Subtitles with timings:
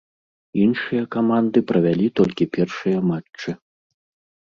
[0.63, 3.49] Іншыя каманды правялі толькі першыя матчы.